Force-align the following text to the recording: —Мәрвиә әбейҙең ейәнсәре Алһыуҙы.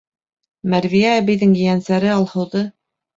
—Мәрвиә 0.73 1.11
әбейҙең 1.17 1.51
ейәнсәре 1.59 2.09
Алһыуҙы. 2.15 2.63